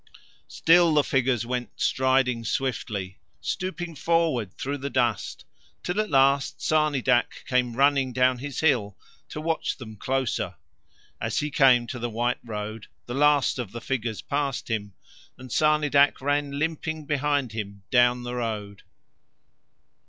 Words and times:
Still 0.47 0.95
the 0.95 1.03
figures 1.03 1.45
went 1.45 1.79
striding 1.79 2.43
swiftly, 2.43 3.19
stooping 3.39 3.93
forward 3.95 4.51
through 4.57 4.79
the 4.79 4.89
dust, 4.89 5.45
till 5.83 6.01
at 6.01 6.09
last 6.09 6.57
Sarnidac 6.59 7.45
came 7.45 7.75
running 7.75 8.11
down 8.11 8.39
his 8.39 8.61
hill 8.61 8.97
to 9.29 9.39
watch 9.39 9.77
them 9.77 9.95
closer. 9.95 10.55
As 11.21 11.37
he 11.37 11.51
came 11.51 11.85
to 11.85 11.99
the 11.99 12.09
white 12.09 12.39
road 12.43 12.87
the 13.05 13.13
last 13.13 13.59
of 13.59 13.73
the 13.73 13.79
figures 13.79 14.23
passed 14.23 14.71
him, 14.71 14.93
and 15.37 15.51
Sarnidac 15.51 16.19
ran 16.19 16.57
limping 16.57 17.05
behind 17.05 17.51
him 17.51 17.83
down 17.91 18.23
the 18.23 18.33
road. 18.33 18.81